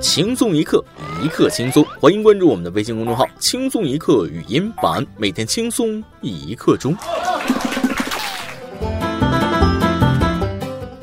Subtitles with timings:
[0.00, 0.82] 轻松一刻，
[1.22, 1.84] 一刻轻松。
[2.00, 6.96] 欢迎关注我们的微信公众号“轻松一刻语音版”，每天轻松一刻钟。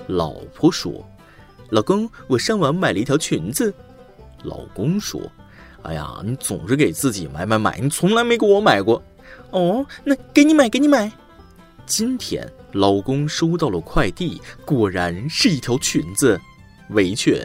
[0.08, 1.08] 老婆说
[1.70, 3.72] ：“老公，我上网买了一条裙子。”
[4.44, 5.22] 老公说
[5.84, 9.02] ：“哎呀，你总是给自己买买买，你从来没给我买过。”
[9.52, 11.12] 哦，那给你买，给你买。
[11.86, 16.40] 今天老公收到了快递，果然是一条裙子，
[16.90, 17.40] 围裙。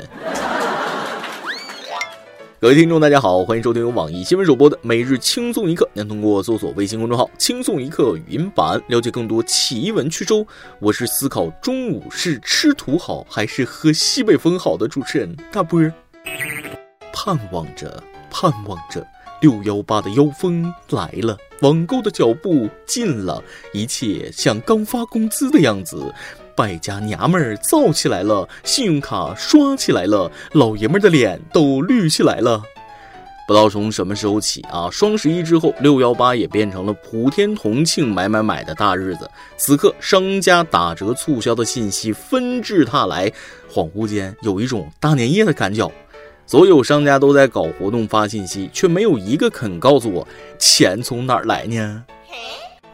[2.62, 5.84] 各位听众，大家好，欢迎收听由网易新闻首播的《每日轻松一刻》。
[5.94, 10.32] 您通过搜索微信公众号“轻松一刻”语音版了解更多奇闻趣事。
[10.78, 15.82] 我是思考中午是吃土好还是喝西北风好的主持人大波。
[17.12, 19.04] 盼望着，盼望着。
[19.40, 23.42] 六幺八的妖风来了，网购的脚步近了，
[23.72, 26.14] 一切像刚发工资的样子，
[26.56, 32.62] 败家娘们儿造起来了，信用卡刷起来了，老爷们的脸都绿起来了。
[33.48, 39.28] 不知道从什么时候起啊，双十一之后，六幺八也变成了普天同庆、买买买的大日子。
[39.56, 43.30] 此刻，商家打折促销的信息纷至沓来，
[43.70, 45.90] 恍惚间有一种大年夜的感觉。
[46.46, 50.26] 所有商家都在搞活动发信息，却没有一个肯告诉我
[50.58, 52.04] 钱从哪儿来呢？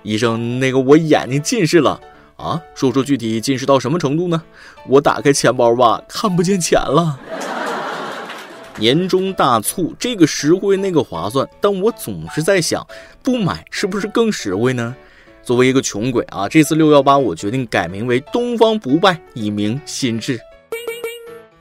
[0.02, 2.00] 医生，那个我眼睛近视了
[2.38, 4.40] 啊，说说具体近视到什么程度呢？
[4.86, 7.18] 我打开钱包吧，看不见钱了。
[8.78, 12.86] 年终大促，这个实惠那个划算，但我总是在想，
[13.24, 14.94] 不买是不是更实惠呢？
[15.42, 20.38] 作为一个穷鬼啊，这次六幺八我决定改名为东方不败，以明心智。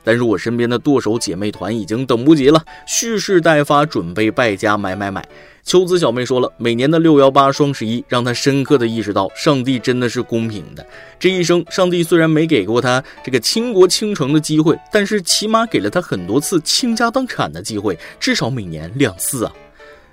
[0.08, 5.22] 但是我身边的剁手姐妹团已经等不及了，蓄势待发，准备败家买买买。
[5.62, 10.86] 秋子小妹说了，每年的六幺八、双十一，让她深刻的意识到，上帝真的是公平的。
[11.18, 19.52] 这一生，上帝虽然没给过她这个倾国倾城的机会，但是起码给了她很多次倾家荡产的机会，至少每年两次啊。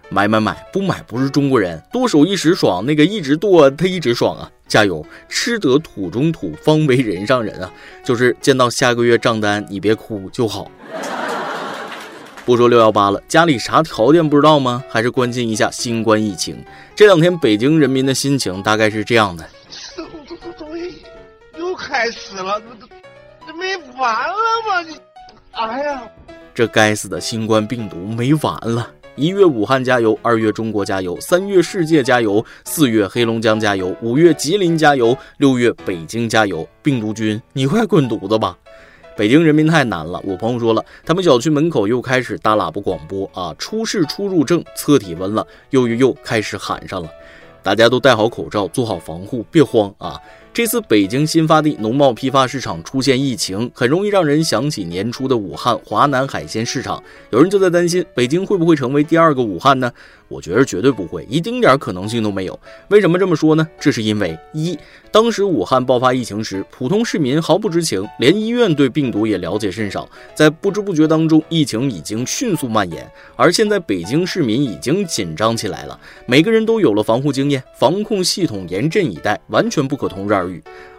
[0.10, 1.82] 买买买，不买不是中国人。
[1.92, 4.52] 剁手一时爽，那个一直剁他一直爽啊！
[4.68, 7.72] 加油，吃得土中土，方为人上人啊！
[8.04, 10.70] 就是见到下个月账单，你别哭就好。
[12.46, 14.84] 不说六幺八了，家里啥条件不知道吗？
[14.88, 16.56] 还是关心一下新冠疫情。
[16.96, 19.44] 这两天北京人民的心情大概是这样的：
[21.58, 22.88] 又开始了，这
[23.48, 24.36] 这没完了
[24.68, 24.82] 吗？
[24.88, 24.98] 你，
[25.52, 26.04] 哎呀，
[26.54, 28.92] 这该死的新冠病毒没完了！
[29.16, 36.68] 一月武汉加油，二月中国加油，三月世界加油，四月黑龙江加油，五月吉林加油，六月北京加油。
[36.84, 38.58] 病毒君，你快滚犊子吧！
[39.16, 40.22] 北京人民太难了。
[40.26, 47.10] 我朋友说了，他们小区门口又开始大喇叭广播啊，出示出入证，测体温了，又又又开始喊上了，
[47.64, 50.20] 大家都戴好口罩，做好防护，别慌啊。
[50.56, 57.04] 这次北京新发地农贸批发市场出现疫情，很容易让人想起年初的武汉华南海鲜市场。
[57.30, 59.92] 有人就在担心，北京会不会成为第二个武汉呢？
[60.28, 62.60] 我觉得绝对不会，一丁点可能性都没有。
[62.88, 63.68] 为什么这么说呢？
[63.80, 64.76] 这是因为一，
[65.12, 73.08] 当时武汉爆发疫情时，普通市民毫不知情，连医院对病毒也了解甚少，在不知不觉当中，疫情已经迅速蔓延。
[73.36, 80.45] 而现在北京市民已经紧张起来了，每个人都有了防护经验，防控系统严阵以待，完全不可同日而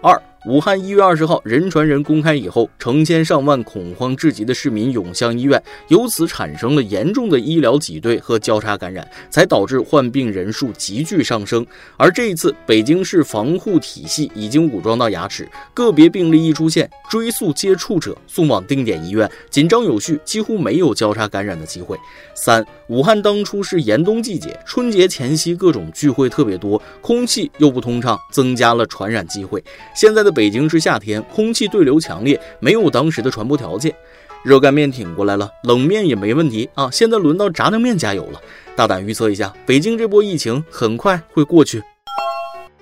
[0.02, 0.22] 二。
[0.46, 11.66] 武汉一月二十号人传人公开以后，成千上万恐慌至极的市民涌向医院，由此产生了严重的医疗挤兑和交叉感染，才导致患病人数急剧上升。
[11.96, 21.98] 而这一次，北京市防护体系已经武装到牙齿，个别病例一出现，追溯接触者送往定点医院，紧张有序，几乎没有交叉感染的机会。
[22.36, 29.60] 三，武汉当初是严冬季节，春节前夕各种聚会特别多，空气又不通畅，增加了传染机会。
[29.92, 30.35] 现在的。
[30.36, 33.94] 北京是夏天，空气对流强烈，没有当时的传播条件。
[34.44, 36.90] 热干面挺过来了，冷面也没问题啊！
[36.92, 38.40] 现在轮到炸酱面加油了。
[38.76, 41.82] 大胆预测一下，北京这波疫情很快会过去。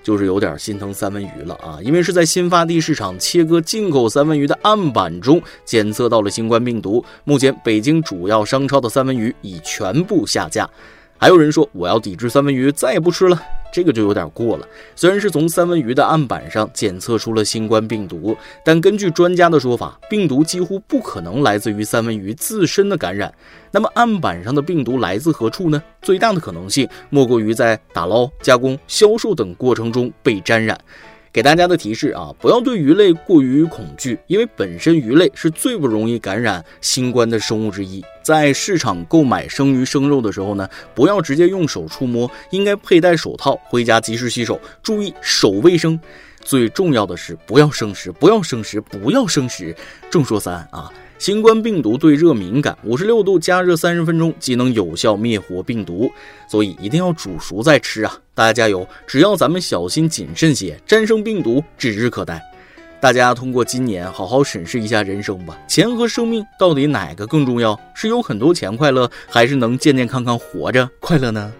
[0.03, 7.03] 就是有点心疼三文鱼了啊，因为是在新发地市场切割进口三文鱼的案板中检测到了新冠病毒。
[7.23, 10.69] 目前北京主要商超的三文鱼已全部下架。
[11.17, 13.41] 还有人说我要抵制三文鱼，再也不吃了。
[13.73, 14.65] 这个就有点过了。
[14.95, 23.33] 虽然是从三文鱼的案板上检测出了新冠病毒，但根据专家的说法，病毒几乎不可能来自于三文鱼自身的感染。
[23.71, 25.81] 那么案板上的病毒来自何处呢？
[26.01, 30.79] 最大的可能性莫过于在打捞、加工、销售等过程中被沾染。
[31.35, 38.01] 给大家的提示啊，不要对鱼类过于恐惧，因为本身鱼类是最不容易感染新冠的生物之一。
[38.23, 45.99] 在市场购买生鱼生肉的时候呢，不要直接用手触摸，应该佩戴手套，回家及时洗手，注意手卫生。
[46.39, 49.75] 最重要的是，不要生食，不要生食，不要生食。
[50.09, 56.11] 众说三啊，新冠病毒对热敏感，五十六度加热三十分钟即能有效灭活病毒，
[56.49, 58.17] 所以一定要煮熟再吃啊！
[58.33, 62.41] 大家加油，只要咱们小心谨慎些，战胜病毒指日可待。
[62.99, 67.79] 大家通过今年好好审视一下人生吧，钱和生命到底哪个更重要？
[67.93, 71.51] 是有很多钱快乐，还是能健健康康活着快乐呢？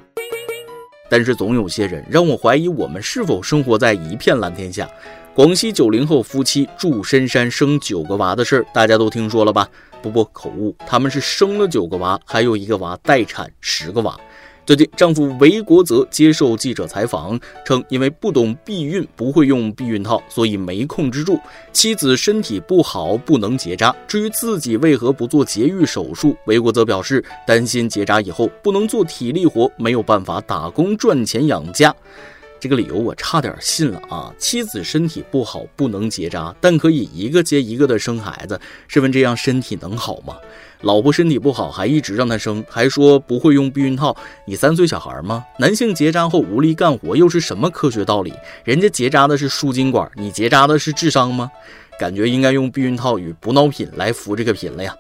[1.08, 4.90] 但是总有些人让我怀疑，我们是否生活在一片蓝天下？
[5.36, 9.68] 广西九零后夫妻住深山生九个娃的事儿，大家都听说了吧？
[10.02, 14.18] 不不，口误，他们是生了九个娃，还有一个娃待产，十个娃。
[14.66, 21.38] 最近，丈夫韦国泽接受记者采访称，因为不懂避孕，不会用避孕套，所以没控制住。
[21.74, 23.94] 妻子身体不好，不能结扎。
[24.08, 31.94] 至于自己为何不做节育手术，韦国泽表示，担心结扎以后不能做体力活，没有办法打工赚钱养家。
[32.66, 34.34] 这个理由我差点信了啊！
[34.40, 38.60] 妻子身体不好，不能结扎，但可以一个接一个的生孩子。
[38.88, 40.36] 试问这样身体能好吗？
[40.82, 44.18] 老婆身体不好，还一直让她生，还说不会用避孕套。
[44.48, 45.46] 你三岁小孩吗？
[45.60, 48.34] 男性结扎后无力干活，又是什么科学道理？
[48.64, 51.52] 人家结扎的是输精管，你结扎的是智商吗？
[52.00, 54.92] 感觉应该用避孕套与补脑品来扶这个贫了呀。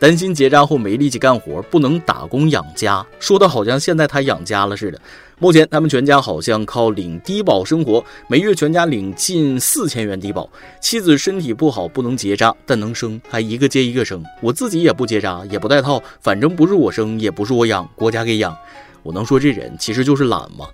[0.00, 4.98] 担心结扎后没力气干活，不能打工养家，说的好像现在他养家了似的。
[5.38, 10.48] 目前他们全家好像靠领低保生活，每月全家领近四千元低保。
[10.80, 14.24] 妻子身体不好，不能结扎，但能生，还一个接一个生。
[14.40, 18.56] 我自己也不结扎，也不戴套，反正不是我生，也不是我养，国家给养。
[19.02, 20.66] 我能说这人其实就是懒吗？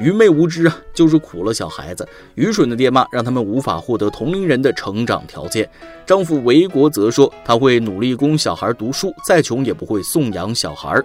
[0.00, 2.06] 愚昧无知啊，就是苦了小孩子。
[2.34, 5.68] 愚蠢的爹妈让他们无法获得同龄人的成长条件。
[6.06, 11.00] 丈夫韦国则说，他会努力供小孩读书，再穷也不会送养小孩。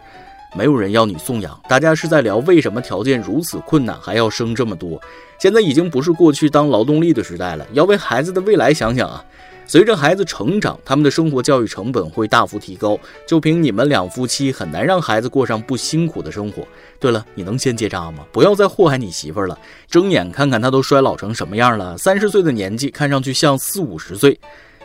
[0.56, 5.00] 没有人要你送养，大家是在聊为什么条件如此困难还要生这么多。
[5.38, 9.24] 现在已经不是过去当劳动力的时代了，要为孩子的未来想想啊。
[9.70, 12.98] 随着孩子成长，他们的生活教育成本会大幅提高。
[13.28, 16.66] 就凭你们两夫妻，很难让孩子过上不辛苦的生活。
[17.02, 18.26] 对了，你能先结扎吗？
[18.32, 19.60] 不要再祸害你媳妇儿了。
[19.90, 24.40] 睁眼看看她都衰老成什么样了，三十岁的年纪看上去像四五十岁。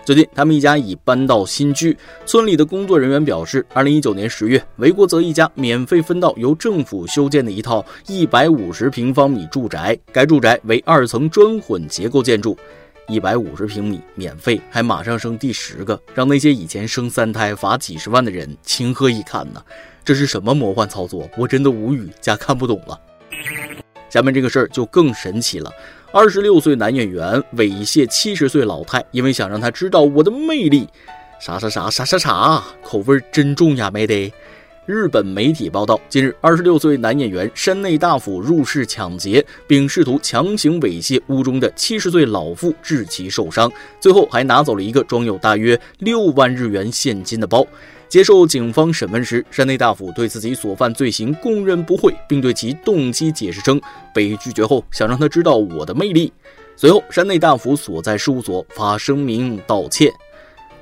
[0.05, 1.97] 最近，他们一家已搬到新居。
[2.27, 9.97] 村里的工作人员表示，二零一九年十月，韦国泽一家免费分到由政府修建的一套一百五十平方米住宅。
[10.11, 12.59] 该住宅为二层砖混结构建筑。
[13.09, 19.63] 一百五十平米免费，还马上生第十个，让那些以前生三胎罚几十万的人情何以堪呢？
[20.05, 21.29] 这是什么魔幻操作？
[21.37, 22.99] 我真的无语加看不懂了。
[24.09, 25.73] 下面这个事儿就更神奇了：
[26.13, 30.89] 二十六岁男演员猥亵七十岁老太，因为想让她知道我的魅力。
[31.41, 34.33] 啥啥啥啥啥啥，口味真重呀，没得。
[34.85, 43.71] 日本媒体报道，近日，二十六岁男演员山内大辅入室抢劫，并试图强行猥亵屋中的七十岁老妇，致其受伤。
[44.01, 47.65] 最后还拿走了一个装有大约六万日元现金的包。
[48.09, 53.81] 接受警方审问时，山内大辅对自己所犯罪行供认不讳，并对其动机解释称，
[54.13, 56.33] 被拒绝后想让他知道我的魅力。
[56.75, 60.13] 随后，山内大辅所在事务所发声明道歉。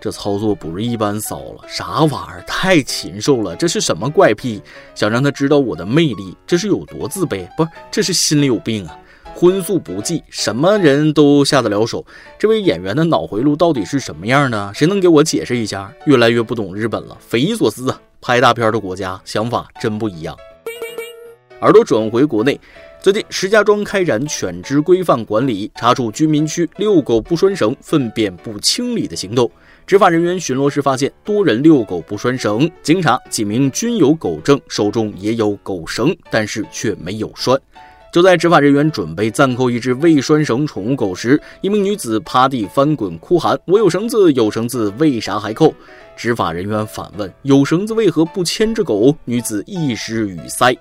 [0.00, 2.44] 这操作不是一般骚了，啥玩意儿？
[2.46, 3.54] 太禽兽了！
[3.54, 4.62] 这是什么怪癖？
[4.94, 7.46] 想让他知道我的魅力，这是有多自卑？
[7.56, 8.98] 不是，这是心里有病啊！
[9.34, 12.04] 荤素不忌，什么人都下得了手。
[12.38, 14.72] 这位演员的脑回路到底是什么样的？
[14.74, 15.92] 谁能给我解释一下？
[16.06, 18.00] 越来越不懂日本了，匪夷所思啊！
[18.22, 20.36] 拍大片的国家想法真不一样。
[21.60, 22.58] 耳朵转回国内，
[23.02, 29.50] 最近石家庄开展犬只规范管理，查处居民区遛狗不拴绳、粪便不清理的行动。
[29.90, 37.60] 执法人员巡逻时发现多人遛狗不拴绳，经查几名均有狗证，手中也有狗绳，但是却没有拴。
[38.12, 45.74] 就在执法人员准备暂扣一只未拴绳宠物狗时，一名女子趴地翻滚哭喊：“我有绳子，有绳子，为啥还扣？”
[46.16, 50.72] 执法人员反问：“有绳子为何不牵着狗？”女子一时语塞。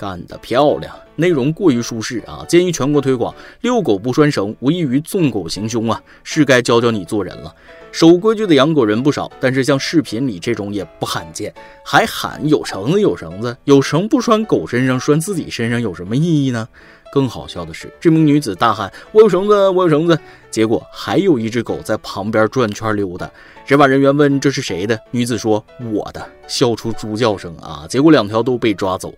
[0.00, 0.90] 干得漂亮！
[1.16, 3.34] 内容过于舒适啊，建议全国推广。
[3.60, 6.02] 遛狗不拴绳，无异于纵狗行凶啊！
[6.24, 7.54] 是该教教你做人了。
[7.92, 11.52] 守规矩的养狗人不少，但是像视频里这种也不罕见，
[11.84, 16.66] 还喊有绳子有绳子，有绳不拴狗身上，拴自己身上有什么意义呢？
[17.12, 20.18] 更好笑的是，这名女子大喊：“我有绳子，我有绳子！”
[20.50, 23.30] 结果还有一只狗在旁边转圈溜达。
[23.66, 27.84] 执法人员问：“这是谁的？”女子说：“我的。”笑出猪叫声啊！
[27.88, 29.12] 结果两条都被抓走。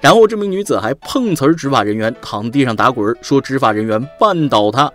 [0.00, 4.92] 然后这名女子还碰瓷儿执法人员，躺地上打滚，说执法人员绊倒她，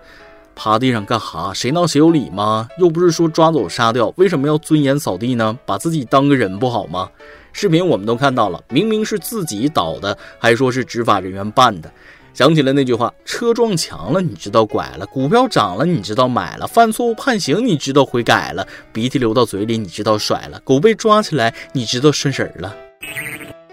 [0.56, 1.52] 趴地上干哈？
[1.54, 2.68] 谁闹谁有理吗？
[2.78, 5.58] 又不是说抓走杀掉，为什么要尊严扫地呢？
[5.66, 7.10] 把自己当个人不好吗？
[7.52, 11.92] 视频我们都看到了，明明是自己倒的，还说是执法人员绊的。
[12.32, 18.64] 想起了那句话：车撞墙了，你知道拐了；股票涨了，你知道买了；犯错误判刑，你知道悔改了；
[18.94, 22.76] 鼻涕流到嘴里，你知道甩了；狗被抓起来，你知道顺神了。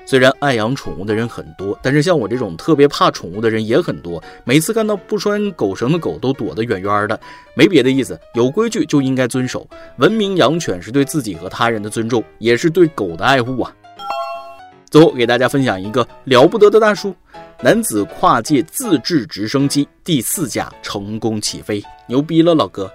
[0.06, 4.22] 虽然爱养宠物的人很多，但是像我这种特别怕宠物的人也很多。
[4.44, 7.20] 每次看到不拴狗绳的狗，都躲得远远的。
[7.54, 9.68] 没别的意思，有规矩就应该遵守。
[9.96, 13.75] 文明养犬是对自己和他人的尊重，也是对狗的爱护啊。
[14.88, 17.12] 最后给大家分享一个了不得的大叔。
[17.62, 22.88] 男子跨界自制直升机第四架成功起飞，牛逼了，老哥！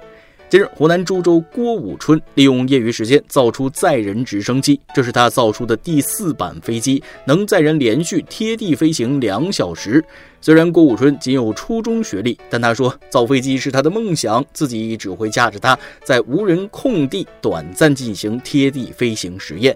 [0.51, 10.03] 近日，湖南株洲郭武春利用业余时间造出载人直升机，这是他造出的第四版飞机，能载人连续贴地飞行两小时。
[10.41, 19.73] 虽然郭武春仅有初中学历，但他说造飞机是他的梦想，自己只会驾着它在无人空地短暂进行贴地飞行实验，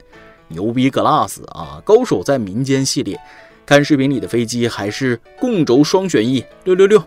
[0.49, 1.81] 牛逼 glass 啊！
[1.85, 3.17] 高手在民间系列。
[3.65, 7.01] 看视频里的飞机还是共轴双旋翼，六六六，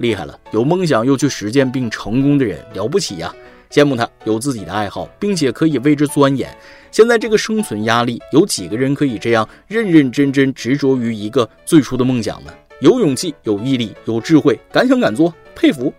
[0.00, 0.36] 厉害了！
[0.50, 3.32] 有梦想又去实践并成功的人了不起呀，
[3.70, 6.50] 羡慕他有自己的爱好，并且可以为之钻研。
[6.90, 12.52] 现在这个生存压力，有几个人可以这样认认真真执着于一个最初的梦想呢？
[12.80, 15.92] 有勇气，有毅力，有智慧，敢想敢做，佩服。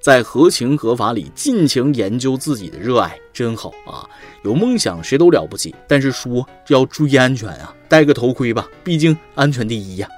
[0.00, 4.02] 在合情合法里尽情研究自己的热爱，真好啊！
[4.42, 10.08] 有梦想谁都了不起，但是说要注意安全啊，戴个头盔吧，毕竟安全第一呀。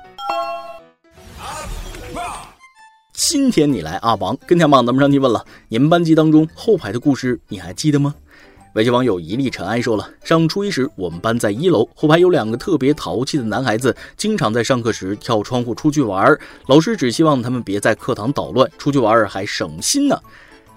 [3.16, 8.12] 今天你来阿王跟天榜咱们上提问了，你们班级当中后排的故事你还记得吗？
[8.74, 16.36] 微信网友一粒尘埃说了，上初一时，我们班在一楼，后排有两个特别淘气的男孩子，经常在上课时跳窗户出去玩。
[16.66, 20.20] 老师只希望他们别在课堂捣乱，出去玩还省心呢。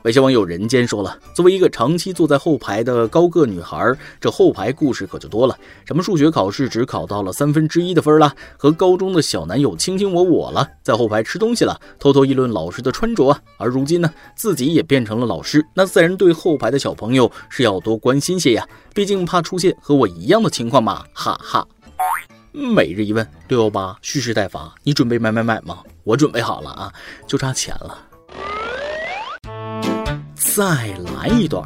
[0.08, 5.58] 有些网友人间说了，作为一个长期坐在后排的高个女孩，这后排故事可就多了。
[5.84, 13.38] 什么数学考试只考到了三分之一的分了，和高中的小男友卿卿我我了，在后排吃东西了，偷偷议论老师的穿着。
[13.58, 21.68] 而如今呢，自己也变成了老师，那自然对后排的小朋友是要多关心些呀，毕竟怕出现和我一样的情况嘛，哈哈。
[22.54, 25.80] 每日一问六幺八蓄势待发，你准备买买买吗？
[26.06, 26.94] 我准备好了啊，
[27.28, 27.98] 就差钱了。
[30.58, 31.64] 再来一段。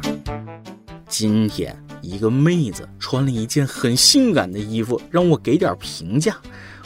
[1.08, 6.36] 今天一个妹子穿了一件很性感的衣服，让我给点评价。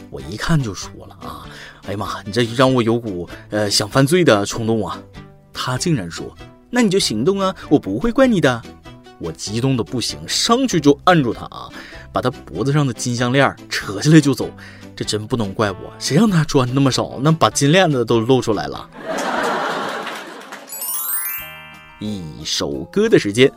[0.08, 1.48] 我一看就说了啊，
[1.84, 5.02] 哎呀妈，你这让我有股呃想犯罪的冲动啊。
[5.52, 6.32] 她竟然说，
[6.70, 8.62] 那你就行动啊，我不会怪你的。
[9.18, 11.68] 我激动的不行，上去就按住她啊，
[12.12, 14.48] 把她脖子上的金项链扯下来就走。
[14.94, 18.88] 这真不能怪我，谁让她穿那么少，那把金链子都露出来了。
[21.98, 23.50] 一首歌的时间，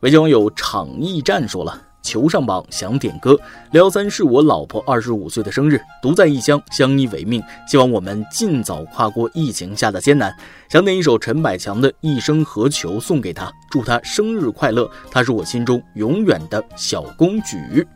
[0.00, 3.38] 微信网友场驿站说了：“求上榜，想点歌。
[3.72, 10.30] 幺三是我老婆二十五岁的生日，独在异乡，相依为命，希望我们尽早跨过疫情下的艰难。
[10.68, 14.90] 想点一首陈百强的《一生何求》送给她，祝她生日快乐。
[15.10, 17.86] 她是我心中永远的小公举。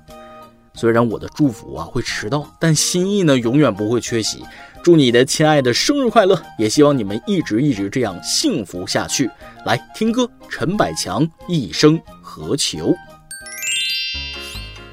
[0.73, 4.42] 虽然我的祝福啊会迟到，但心意呢永远不会缺席。”
[4.83, 9.31] 祝你的亲爱的生日快乐，也希望你们一直一直这样幸福下去。
[9.67, 12.79] 来听歌，陈百强《一生何求》。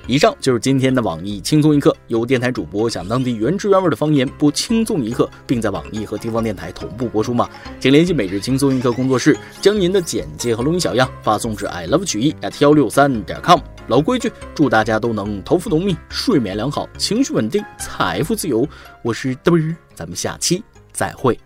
[0.06, 7.50] 以上就是今天的网易轻松一刻，由电台主播讲当地原汁原味的方言播轻松一刻，并在网易和地方电台同步播出吗？
[7.80, 13.60] 请联系每日轻松一刻工作室，将您的简介和录音小样发送至 i love 曲艺 at 幺六三点 com。
[13.88, 18.68] 老规矩，祝大家都能头发浓密，睡眠良好，情绪稳定，财富自由。
[19.02, 21.40] 我是嘚儿，咱们下期再会，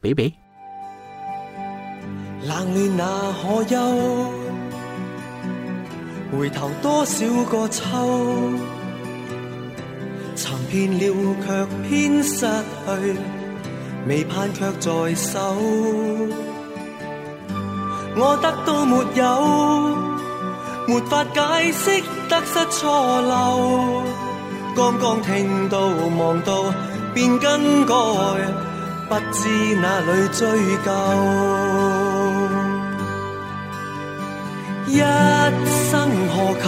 [0.00, 0.30] 拜拜。
[2.42, 3.76] 冷暖那可休？
[6.32, 7.82] 回头多少个秋，
[10.34, 13.16] 寻遍了却偏失去，
[14.06, 15.56] 未盼却在手。
[18.18, 20.15] 我得到没有？
[20.86, 24.02] 没法解释得失错漏。
[24.76, 25.78] 刚刚听到
[26.18, 26.72] 望到
[27.14, 27.94] 便更改，
[29.08, 30.46] 不知哪里追
[30.84, 30.90] 究。
[34.86, 34.98] 一
[35.90, 35.92] 生
[36.28, 36.64] 何求？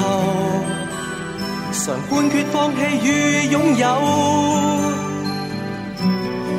[1.71, 3.87] 常判决放弃与拥有，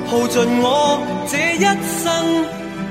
[0.08, 0.66] 耗尽我
[1.28, 2.08] 这一生，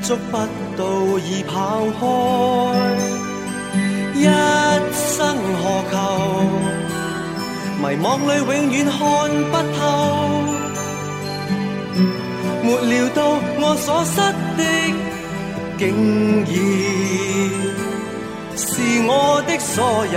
[0.02, 0.36] 捉不
[0.76, 1.52] 到已跑
[1.98, 3.17] 开。
[4.20, 4.24] 一
[4.92, 5.16] 生
[5.60, 5.94] 何求？
[7.80, 8.98] 迷惘里永远看
[9.50, 9.80] 不透，
[12.64, 13.18] 没料到
[13.60, 14.16] 我所失
[14.58, 14.60] 的，
[15.78, 15.80] 竟
[16.44, 16.50] 然。
[18.56, 18.66] 是
[19.06, 19.10] 我
[19.46, 19.76] 的所
[20.12, 20.16] 有。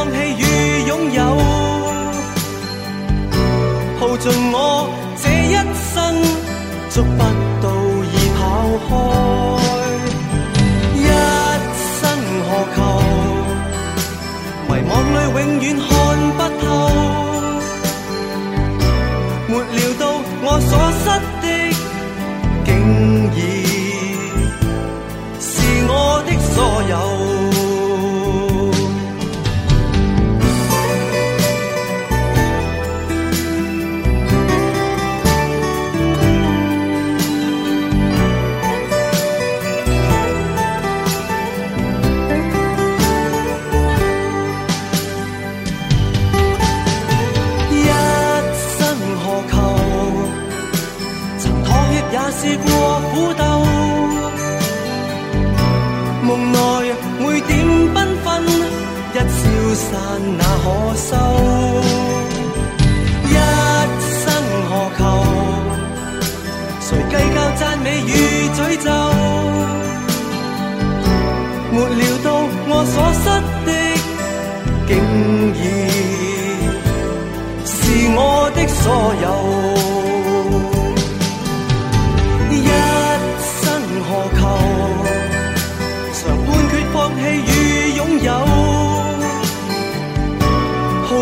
[0.00, 0.42] 放弃与
[0.88, 1.22] 拥有，
[4.00, 4.56] 耗尽我
[5.20, 5.52] 这一
[5.92, 5.98] 生，
[6.88, 7.20] 捉不
[7.60, 7.64] 到
[8.08, 8.40] 已跑
[8.86, 8.88] 开。
[10.96, 10.98] 一
[12.00, 12.00] 生
[12.48, 12.78] 何求？
[14.68, 15.88] 迷惘里永远看
[16.38, 16.64] 不透，
[19.48, 20.02] 没料到
[20.42, 21.04] 我所失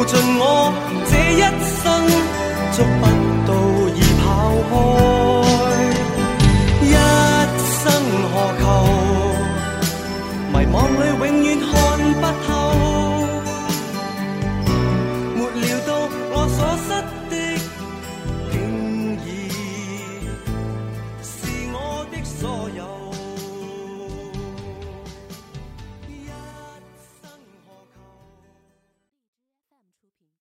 [0.09, 0.73] 尽我
[1.05, 1.41] 这一
[1.83, 1.85] 生，
[2.73, 3.03] 捉不
[3.47, 3.51] 到
[3.95, 4.27] 已跑
[4.71, 5.18] 开。